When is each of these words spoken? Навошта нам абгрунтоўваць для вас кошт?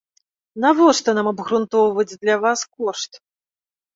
Навошта 0.63 1.13
нам 1.17 1.27
абгрунтоўваць 1.33 2.17
для 2.23 2.35
вас 2.45 2.59
кошт? 2.79 3.11